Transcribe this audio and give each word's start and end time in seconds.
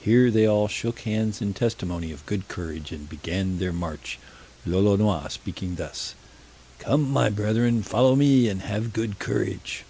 Here 0.00 0.30
they 0.30 0.46
all 0.46 0.68
shook 0.68 1.00
hands 1.00 1.42
in 1.42 1.52
testimony 1.52 2.12
of 2.12 2.24
good 2.26 2.46
courage, 2.46 2.92
and 2.92 3.08
began 3.08 3.58
their 3.58 3.72
march, 3.72 4.20
Lolonois 4.64 5.26
speaking 5.32 5.74
thus, 5.74 6.14
"Come, 6.78 7.10
my 7.10 7.28
brethren, 7.28 7.82
follow 7.82 8.14
me, 8.14 8.48
and 8.48 8.62
have 8.62 8.92
good 8.92 9.18
courage." 9.18 9.82